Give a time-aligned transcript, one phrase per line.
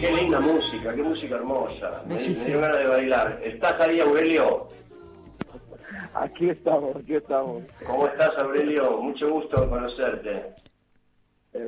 [0.00, 2.02] Qué linda música, qué música hermosa.
[2.06, 3.40] Me, me dio ganas de bailar.
[3.42, 4.68] ¿Estás ahí, Aurelio?
[6.14, 7.62] Aquí estamos, aquí estamos.
[7.86, 8.98] ¿Cómo estás, Aurelio?
[8.98, 10.54] Mucho gusto conocerte.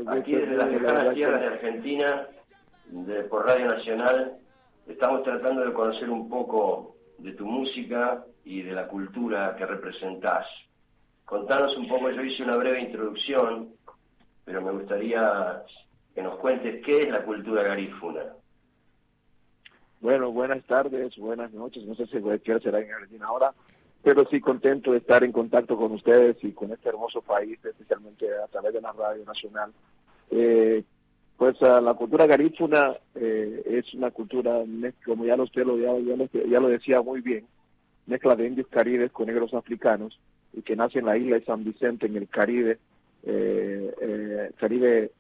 [0.09, 2.27] Aquí desde es las lejanas tierras de Argentina,
[2.87, 4.39] de, por Radio Nacional,
[4.87, 10.47] estamos tratando de conocer un poco de tu música y de la cultura que representás.
[11.25, 13.71] Contanos un poco, yo hice una breve introducción,
[14.45, 15.63] pero me gustaría
[16.15, 18.21] que nos cuentes qué es la cultura garífuna.
[20.01, 21.85] Bueno, buenas tardes, buenas noches.
[21.85, 23.53] No sé si cualquiera será en Argentina ahora,
[24.03, 28.27] pero sí contento de estar en contacto con ustedes y con este hermoso país, especialmente
[28.35, 29.73] a través de la Radio Nacional.
[30.31, 30.83] Eh,
[31.37, 34.61] pues ah, la cultura garífuna eh, es una cultura,
[35.05, 35.93] como ya lo usted lo, ya,
[36.49, 37.47] ya lo decía muy bien,
[38.07, 40.19] mezcla de indios caribes con negros africanos
[40.53, 42.79] y que nace en la isla de San Vicente, en el Caribe,
[43.25, 45.13] eh, eh, Caribe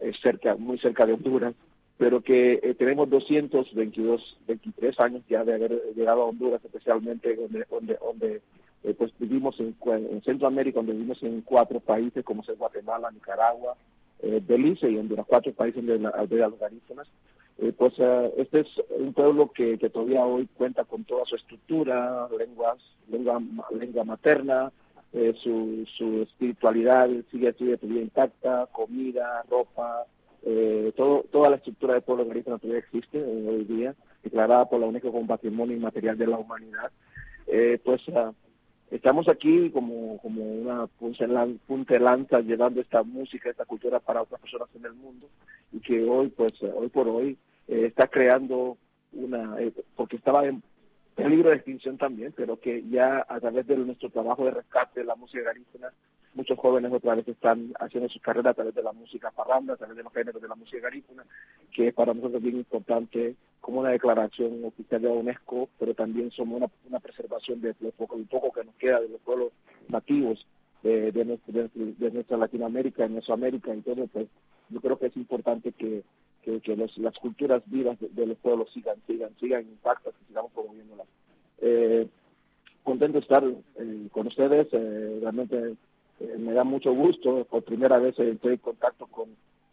[0.00, 1.54] eh, cerca, muy cerca de Honduras,
[1.96, 7.64] pero que eh, tenemos 222, 23 años ya de haber llegado a Honduras, especialmente donde,
[7.70, 8.42] donde, donde
[8.82, 13.76] eh, pues vivimos en, en Centroamérica, donde vivimos en cuatro países como es Guatemala, Nicaragua,
[14.20, 17.08] eh, Belice y Honduras, cuatro países de la aldea los garífunas.
[17.58, 17.94] Eh, pues
[18.36, 18.66] este es
[18.98, 23.40] un pueblo que, que todavía hoy cuenta con toda su estructura, lenguas, lengua,
[23.70, 24.72] lengua materna,
[25.14, 30.04] eh, su, su espiritualidad sigue, sigue intacta, comida, ropa,
[30.42, 34.80] eh, todo, toda la estructura del pueblo garífuna todavía existe eh, hoy día, declarada por
[34.80, 36.90] la UNESCO como Patrimonio Inmaterial de la Humanidad.
[37.46, 38.32] Eh, pues ah,
[38.90, 44.68] estamos aquí como, como una punta lanza llevando esta música, esta cultura para otras personas
[44.74, 45.28] en el mundo
[45.72, 48.76] y que hoy, pues hoy por hoy, eh, está creando
[49.12, 50.62] una, eh, porque estaba en
[51.14, 55.06] peligro de extinción también, pero que ya a través de nuestro trabajo de rescate de
[55.06, 55.92] la música garífuna,
[56.34, 59.76] muchos jóvenes otra vez están haciendo sus carreras a través de la música parranda, a
[59.76, 61.24] través de los géneros de la música garífuna,
[61.72, 66.30] que es para nosotros bien importante como una declaración oficial de la UNESCO, pero también
[66.32, 69.52] somos una, una preservación de lo poco, el poco que nos queda de los pueblos
[69.88, 70.44] nativos
[70.82, 74.26] de, de, nuestro- de, de nuestra Latinoamérica, de Mesoamérica, entonces pues
[74.70, 76.02] yo creo que es importante que,
[76.44, 80.26] que, que los- las culturas vivas de, de los pueblos sigan, sigan, sigan intactas y
[80.28, 81.06] sigamos promoviéndolas.
[81.60, 82.06] Eh,
[82.82, 85.74] contento de estar eh, con ustedes, eh, realmente
[86.20, 89.28] eh, me da mucho gusto, por primera vez eh, estoy en contacto con,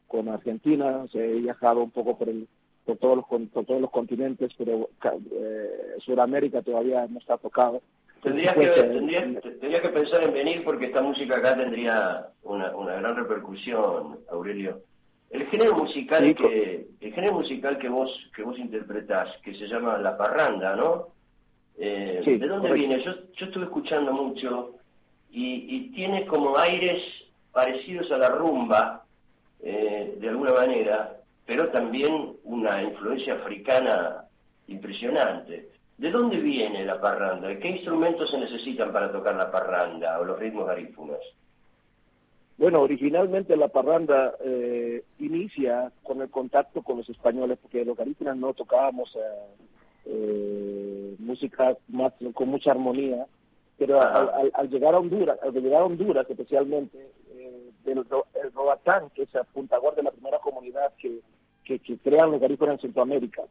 [0.07, 2.47] con Argentina, he viajado un poco por el
[2.85, 4.89] por todos los por todos los continentes, pero
[5.31, 7.81] eh, Sudamérica todavía no está tocado.
[8.23, 12.75] Tendrías que, Pues, tendrías, tendrías que pensar en venir porque esta música acá tendría una,
[12.75, 14.79] una gran repercusión, Aurelio.
[15.31, 19.67] El género musical Sí, que el género musical que vos que vos interpretás, que se
[19.67, 21.07] llama la parranda, ¿no?
[21.77, 22.87] Eh, Sí, ¿De dónde correcto.
[22.87, 23.03] viene?
[23.03, 24.71] Yo, yo estuve escuchando mucho
[25.31, 27.01] y, y tiene como aires
[27.53, 29.03] parecidos a la rumba,
[29.61, 31.15] eh, de alguna manera,
[31.45, 34.25] pero también una influencia africana
[34.67, 35.69] impresionante.
[35.97, 37.55] ¿De dónde viene la parranda?
[37.59, 41.19] ¿Qué instrumentos se necesitan para tocar la parranda o los ritmos garífunas?
[42.61, 48.38] Bueno, originalmente la parranda eh, inicia con el contacto con los españoles, porque los garífunas
[48.38, 49.19] no tocábamos eh,
[50.05, 53.25] eh, música más, con mucha armonía,
[53.79, 56.99] pero al, al- al llegar a Honduras, al llegar a Honduras especialmente,
[57.31, 57.72] eh,
[58.07, 61.19] ro- el Roatán, que es el puntaguar de la primera comunidad que,
[61.63, 63.41] que, que crean los garífunas en Centroamérica,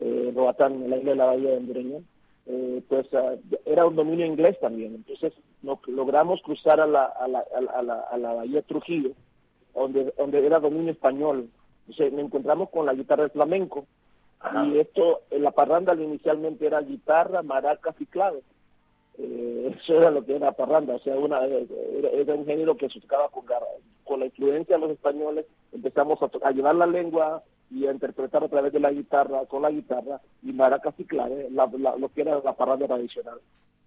[0.00, 1.98] eh, Roatán, en la isla de la Bahía de Hondureña,
[2.46, 3.34] eh, pues ah,
[3.64, 4.94] era un dominio inglés también.
[4.94, 8.62] Entonces no- logramos cruzar a la, a la, a la, a la- a la Bahía
[8.62, 9.10] Trujillo,
[9.74, 11.48] donde, donde era dominio español.
[11.88, 13.86] Entonces nos encontramos con la guitarra de flamenco.
[14.40, 14.66] Ajá.
[14.66, 18.44] Y esto, en la parranda inicialmente era guitarra, maracas y claves.
[19.18, 22.88] Eh, eso era lo que era parranda, o sea, una, era, era un género que
[22.90, 23.66] se tocaba con garra.
[24.04, 28.44] Con la influencia de los españoles empezamos a, a llevar la lengua y a interpretar
[28.44, 32.22] a través de la guitarra, con la guitarra y maracas y clave, la- lo que
[32.22, 33.38] era la parranda tradicional.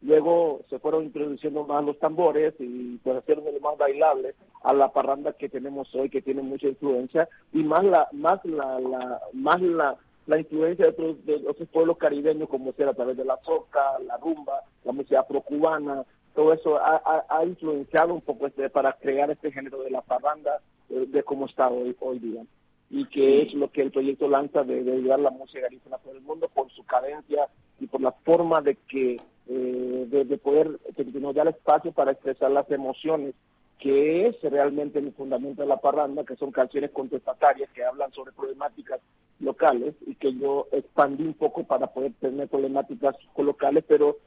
[0.01, 5.33] Luego se fueron introduciendo más los tambores y pues el más bailable a la parranda
[5.33, 9.97] que tenemos hoy, que tiene mucha influencia, y más la, más la, la, más la,
[10.25, 13.99] la influencia de otros, de otros pueblos caribeños, como sea a través de la soca,
[14.05, 19.29] la rumba, la música afrocubana, todo eso ha, ha, influenciado un poco este, para crear
[19.31, 22.43] este género de la parranda eh, de cómo está hoy, hoy día.
[22.91, 26.15] Y que es lo que el proyecto lanza de, de llevar la música garífuna por
[26.15, 27.47] el mundo por su cadencia
[27.79, 31.91] y por la forma de que eh, de, de poder que nos da el espacio
[31.91, 33.33] para expresar las emociones
[33.79, 38.33] que es realmente el fundamento de la parranda, que son canciones contestatarias que hablan sobre
[38.33, 38.99] problemáticas
[39.39, 44.17] locales y que yo expandí un poco para poder tener problemáticas locales, pero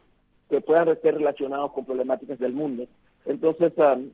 [0.49, 2.87] que puedan ser relacionados con problemáticas del mundo.
[3.27, 4.11] Entonces, um,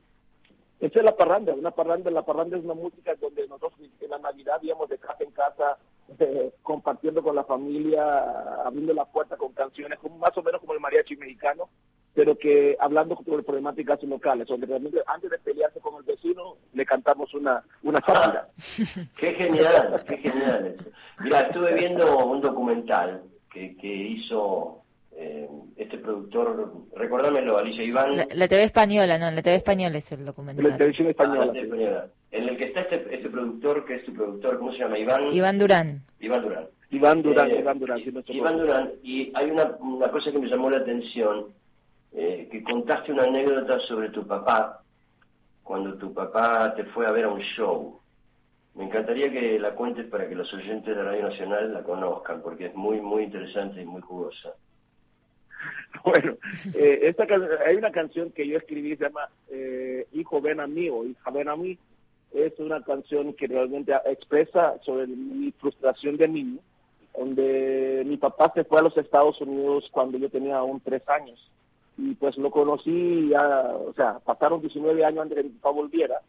[0.79, 4.17] Esa es la parranda, una parranda, la parranda es una música donde nosotros en la
[4.17, 5.77] Navidad íbamos de casa en casa,
[6.19, 10.73] eh, compartiendo con la familia, abriendo la puerta con canciones, como, más o menos como
[10.73, 11.69] el mariachi mexicano,
[12.13, 16.85] pero que hablando sobre problemáticas locales, donde realmente antes de pelearse con el vecino, le
[16.85, 18.47] cantamos una, una ah,
[19.17, 20.89] qué genial, qué genial eso.
[21.19, 24.81] Mira, estuve viendo un documental que, que hizo
[25.21, 28.15] eh, este productor, recordámelo, Alicia Iván.
[28.15, 30.63] La, TV española, no, la TV española es el documental.
[30.63, 32.07] La televisión ah, española.
[32.31, 34.97] En el que está este, este productor, que es tu productor, ¿cómo se llama?
[34.97, 35.33] Iván.
[35.33, 36.01] Iván Durán.
[36.21, 36.67] Iván Durán.
[36.91, 37.99] Iván Durán, eh, Iván Durán.
[38.27, 41.47] Iván Durán, y hay una, una cosa que me llamó la atención,
[42.13, 44.81] eh, que contaste una anécdota sobre tu papá,
[45.63, 47.99] cuando tu papá te fue a ver a un show.
[48.75, 52.67] Me encantaría que la cuentes para que los oyentes de Radio Nacional la conozcan, porque
[52.67, 54.53] es muy, muy interesante y muy jugosa.
[56.03, 56.37] Bueno,
[56.75, 57.25] eh, esta
[57.65, 61.31] hay una canción que yo escribí, se llama eh, Hijo ven a mí o Hija
[61.31, 61.77] ven a mí.
[62.31, 66.59] Es una canción que realmente expresa sobre mi frustración de niño,
[67.17, 71.39] donde mi papá se fue a los Estados Unidos cuando yo tenía aún tres años.
[71.97, 75.71] Y pues lo conocí, ya, o sea, pasaron 19 años antes de que mi papá
[75.71, 76.21] volviera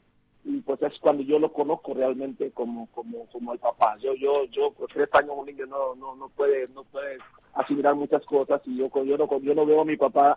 [0.45, 3.97] y pues es cuando yo lo conozco realmente como como como el papá.
[3.99, 7.19] Yo yo yo tres años un niño no no no puede no puede
[7.55, 10.37] asimilar muchas cosas y yo yo no yo no veo a mi papá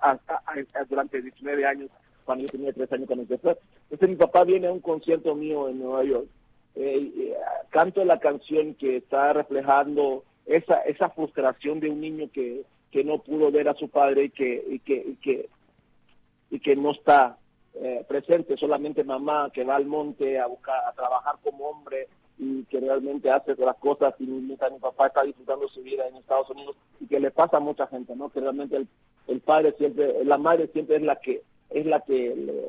[0.89, 1.89] durante 19 años
[2.25, 5.69] cuando yo tenía tres años cuando empecé entonces mi papá viene a un concierto mío
[5.69, 6.27] en Nueva York
[6.75, 7.33] eh, eh,
[7.69, 13.19] canto la canción que está reflejando esa esa frustración de un niño que que no
[13.19, 15.49] pudo ver a su padre y que y que y que
[16.49, 17.37] y que no está
[17.83, 22.07] eh, presente, solamente mamá que va al monte a buscar, a trabajar como hombre
[22.37, 26.15] y que realmente hace las cosas y mientras mi papá está disfrutando su vida en
[26.15, 28.29] Estados Unidos y que le pasa a mucha gente, ¿no?
[28.29, 28.87] Que realmente el,
[29.27, 31.41] el padre siempre, la madre siempre es la que
[31.71, 32.63] es la que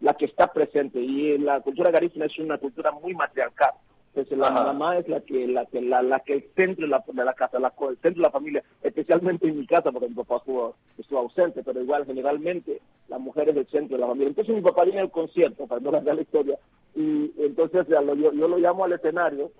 [0.00, 3.72] la que está presente y la cultura garífuna es una cultura muy matriarcal
[4.16, 7.04] entonces la mamá es la que la que la, la que el centro de la,
[7.06, 10.14] de la casa, la, el centro de la familia, especialmente en mi casa porque mi
[10.14, 14.28] papá estuvo, estuvo ausente, pero igual generalmente la mujer es el centro de la familia.
[14.28, 16.58] Entonces mi papá viene al concierto, para no la historia,
[16.94, 19.50] y entonces yo, yo, lo llamo al escenario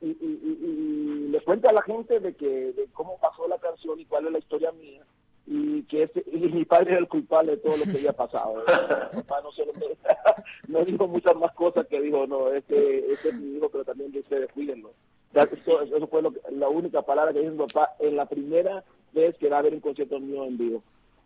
[0.00, 4.04] y, y, le cuento a la gente de que de cómo pasó la canción y
[4.04, 5.02] cuál es la historia mía
[5.46, 8.56] y que y mi padre era el culpable de todo lo que había pasado.
[9.14, 9.72] mi papá no, solo
[10.68, 14.10] no dijo muchas más cosas que dijo, no, este, este es mi hijo, pero también
[14.10, 14.90] dice, cuídenlo.
[15.32, 18.82] Eso, eso fue la única palabra que dijo mi papá en la primera
[19.12, 20.82] vez que va a haber un concierto mío en vivo.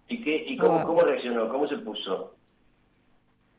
[0.08, 0.84] ¿Y, qué, y cómo, ah.
[0.84, 1.48] cómo reaccionó?
[1.48, 2.34] ¿Cómo se puso?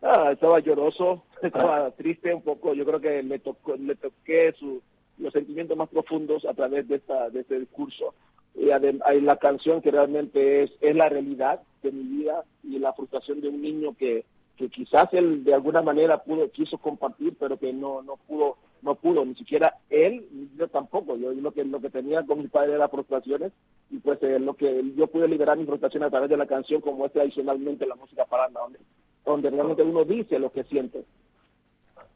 [0.01, 2.73] Ah, estaba lloroso, estaba triste un poco.
[2.73, 4.81] Yo creo que le, tocó, le toqué su,
[5.17, 8.13] los sentimientos más profundos a través de, esta, de este discurso
[8.55, 12.93] y hay la canción que realmente es, es la realidad de mi vida y la
[12.93, 14.25] frustración de un niño que,
[14.57, 18.95] que quizás él de alguna manera pudo quiso compartir pero que no no pudo no
[18.95, 20.27] pudo ni siquiera él
[20.57, 21.15] yo tampoco.
[21.15, 23.51] Yo lo que lo que tenía con mi padre era frustraciones
[23.89, 26.81] y pues eh, lo que yo pude liberar mi frustración a través de la canción
[26.81, 28.79] como es tradicionalmente la música paranda donde
[29.25, 31.05] donde realmente uno dice lo que siente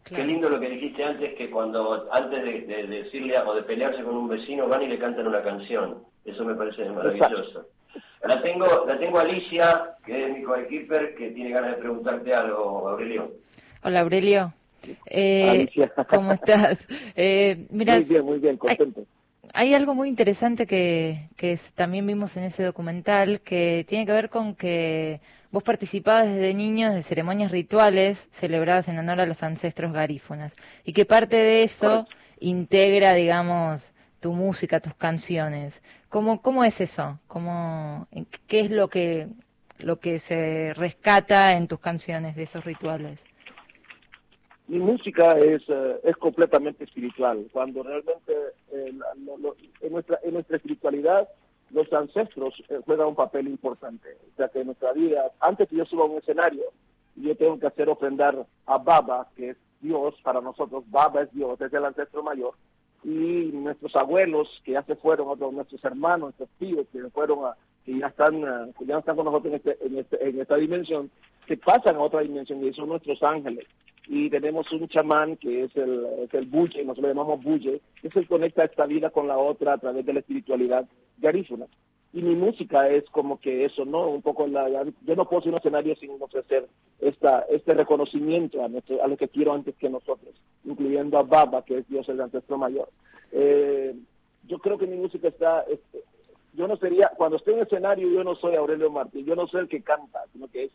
[0.05, 4.15] Qué lindo lo que dijiste antes, que cuando antes de, decirle o de pelearse con
[4.15, 6.03] un vecino van y le cantan una canción.
[6.23, 7.67] Eso me parece maravilloso.
[8.23, 12.87] La tengo, la tengo Alicia, que es mi coequiper, que tiene ganas de preguntarte algo,
[12.87, 13.31] Aurelio.
[13.83, 14.53] Hola, Aurelio.
[15.07, 15.67] Eh,
[16.07, 16.87] ¿Cómo estás?
[17.15, 19.01] Eh, muy bien, muy bien, contento.
[19.01, 19.07] Hay,
[19.73, 24.55] algo muy interesante que, que también vimos en ese documental que tiene que ver con
[24.55, 25.21] que
[25.55, 30.51] Vos participabas desde niños de ceremonias rituales celebradas en honor a los ancestros garífonas
[30.83, 32.09] y que parte de eso
[32.41, 35.81] integra, digamos, tu música, tus canciones.
[36.09, 37.21] ¿Cómo, cómo es eso?
[37.27, 38.09] ¿Cómo,
[38.47, 39.29] ¿Qué es lo que,
[39.77, 43.21] lo que se rescata en tus canciones de esos rituales?
[44.67, 47.47] Mi música es, eh, es completamente espiritual.
[47.51, 48.33] Cuando realmente
[48.71, 48.91] eh,
[49.81, 51.27] en, nuestra, en nuestra espiritualidad
[51.69, 54.17] los ancestros eh, juegan un papel importante.
[54.33, 56.63] O sea que en nuestra vida, antes que yo suba a un escenario,
[57.15, 60.83] yo tengo que hacer ofrendar a Baba, que es Dios para nosotros.
[60.89, 62.53] Baba es Dios, es el ancestro mayor.
[63.03, 67.55] Y nuestros abuelos, que ya se fueron, otros, nuestros hermanos, nuestros tíos, que fueron a,
[67.85, 70.55] que ya están, eh, que ya están con nosotros en, este, en, este, en esta
[70.55, 71.11] dimensión,
[71.45, 73.67] que pasan a otra dimensión y son nuestros ángeles
[74.07, 78.07] y tenemos un chamán que es el, es el bulle, nosotros lo llamamos bulle, que
[78.07, 80.85] es el conecta esta vida con la otra a través de la espiritualidad
[81.17, 81.65] garífuna.
[82.13, 84.07] Y mi música es como que eso, ¿no?
[84.07, 86.65] Un poco la, yo no puedo ser un escenario sin ofrecer
[86.99, 90.33] esta, este reconocimiento a, nuestro, a lo que quiero antes que nosotros,
[90.63, 92.89] incluyendo a Baba, que es Dios el ancestro mayor.
[93.33, 93.93] Eh,
[94.47, 95.65] yo creo que mi música está,
[96.53, 99.61] yo no sería, cuando estoy en escenario yo no soy Aurelio Martín, yo no soy
[99.61, 100.71] el que canta, sino que es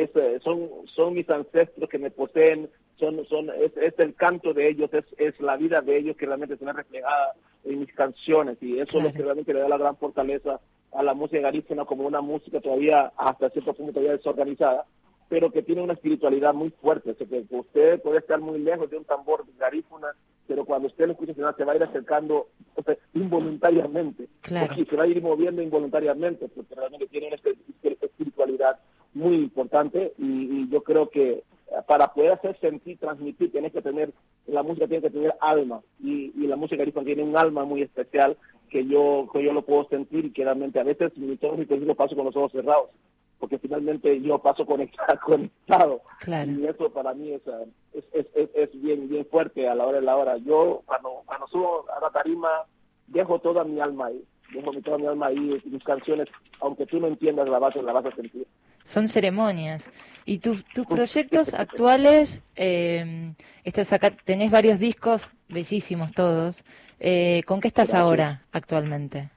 [0.00, 2.68] es, eh, son, son mis ancestros que me poseen,
[2.98, 6.26] son, son, es, es el canto de ellos, es, es la vida de ellos que
[6.26, 7.34] realmente se ve reflejada
[7.64, 10.60] en mis canciones y eso es lo que realmente le da la gran fortaleza
[10.92, 14.86] a la música garífuna como una música todavía hasta cierto punto todavía desorganizada,
[15.28, 17.12] pero que tiene una espiritualidad muy fuerte.
[17.12, 20.08] O que usted puede estar muy lejos de un tambor garífuna,
[20.46, 22.48] pero cuando usted lo escucha se va a ir acercando
[23.14, 24.74] involuntariamente, claro.
[24.74, 27.36] se va a ir moviendo involuntariamente, porque realmente tiene una
[29.22, 31.42] muy importante y, yo creo que
[31.86, 34.12] para poder hacer sentir, transmitir, tiene que tener,
[34.46, 38.36] la música tiene que tener alma y, la música tiene un alma muy especial
[38.68, 41.68] que yo que yo lo puedo sentir y que realmente a veces mi todos mis
[41.70, 42.90] lo paso con los ojos cerrados
[43.38, 46.00] porque finalmente yo paso conectado, conectado.
[46.46, 47.42] y eso para mí es,
[47.92, 50.36] es, es, es, bien bien fuerte a la hora de la hora.
[50.36, 52.48] Yo cuando cuando subo a la tarima
[53.08, 54.24] dejo toda mi alma ahí
[54.54, 56.28] dejo toda mi alma ahí mis canciones
[56.60, 58.46] aunque tú no entiendas la base la vas a sentir
[58.84, 59.90] son ceremonias.
[60.24, 63.32] Y tus tus proyectos actuales eh,
[63.64, 66.64] estás acá tenés varios discos bellísimos todos.
[67.00, 69.30] Eh, ¿Con qué estás ahora actualmente?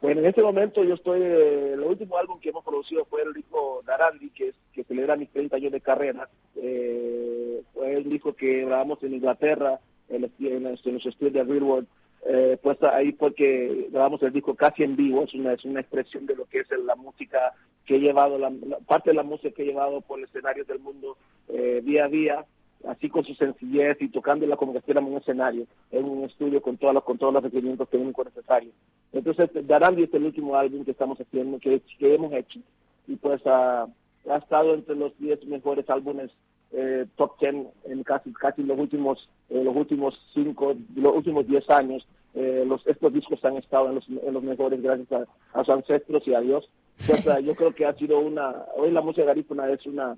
[0.00, 3.32] Bueno, en este momento yo estoy, eh, el último álbum que hemos producido fue el
[3.32, 6.28] disco Darandi, que, que celebra mis 30 años de carrera.
[6.56, 11.86] Eh, fue el disco que grabamos en Inglaterra, en, en, en los estudios de Real
[12.28, 15.80] Eh, pues ahí fue que grabamos el disco casi en vivo, es una, es una
[15.80, 17.54] expresión de lo que es la música
[17.86, 18.52] que he llevado, la,
[18.86, 21.16] parte de la música que he llevado por el escenario del mundo
[21.48, 22.44] eh, día a día
[22.86, 26.76] así con su sencillez y como que estuviéramos en un escenario, en un estudio con
[26.76, 28.74] todos los, con todos los requerimientos técnicos necesarios.
[29.12, 32.60] Entonces, Darandi es el último álbum que estamos haciendo, que, que hemos hecho,
[33.06, 33.86] y pues ha,
[34.28, 36.30] ha estado entre los 10 mejores álbumes
[36.72, 41.70] eh, top 10 en casi casi los últimos eh, los últimos cinco los últimos 10
[41.70, 45.26] años eh, los estos discos han estado en los, en los mejores gracias a,
[45.58, 46.68] a sus ancestros y a Dios
[47.44, 50.16] yo creo que ha sido una hoy la música garífuna es una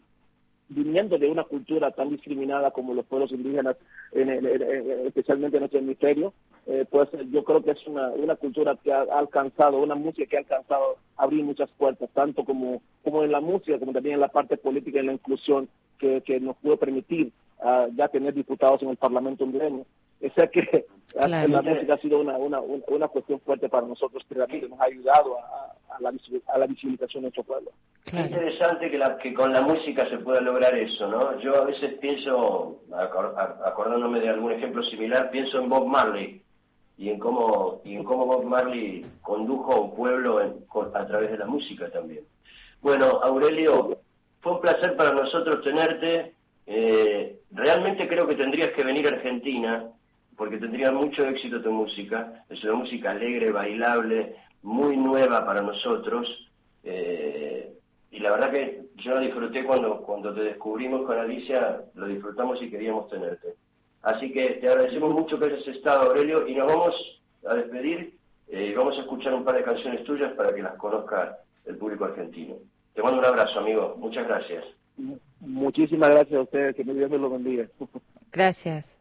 [0.69, 3.77] viniendo de una cultura tan discriminada como los pueblos indígenas,
[4.13, 4.29] en,
[5.07, 6.35] especialmente en nuestro hemisferio,
[6.67, 10.37] eh, pues yo creo que es una, una cultura que ha, alcanzado, una música que
[10.37, 14.29] ha alcanzado abrir muchas puertas, tanto como, como en la música, como también en la
[14.29, 15.69] parte política y en la inclusión
[15.99, 19.87] que, que nos puede permitir uh, ya tener diputados en el Parlamento hondureño.
[20.21, 24.35] O sea que la música ha sido una, una, una cuestión fuerte para nosotros, que
[24.35, 26.13] realmente nos ha ayudado a, a, la,
[26.49, 27.71] a la visibilización de nuestro pueblo.
[28.07, 31.39] Es interesante que, la, que con la música se pueda lograr eso, ¿no?
[31.41, 32.81] Yo a veces pienso,
[33.65, 36.43] acordándome de algún ejemplo similar, pienso en Bob Marley
[36.97, 40.39] y en cómo, y en cómo Bob Marley condujo a un pueblo
[40.95, 42.25] a través de la música también.
[42.81, 43.99] Bueno, Aurelio,
[44.41, 46.35] fue un placer para nosotros tenerte.
[46.67, 49.91] Eh, realmente creo que tendrías que venir a Argentina
[50.39, 52.45] porque tendría mucho éxito tu música.
[52.49, 56.29] Es una música alegre, bailable, muy nueva para nosotros.
[56.85, 57.73] Eh,
[58.13, 62.63] y la verdad que yo la disfruté cuando, cuando te descubrimos con Alicia, lo disfrutamos
[62.63, 63.57] y queríamos tenerte.
[64.03, 66.95] Así que te agradecemos mucho que hayas estado, Aurelio, y nos vamos
[67.45, 68.15] a despedir
[68.49, 71.77] eh, y vamos a escuchar un par de canciones tuyas para que las conozca el
[71.77, 72.55] público argentino.
[72.95, 73.97] Te mando un abrazo, amigo.
[73.99, 74.65] Muchas gracias.
[75.41, 76.77] Muchísimas gracias a ustedes.
[76.77, 77.67] Que Dios me lo bendiga.
[78.31, 78.98] Gracias.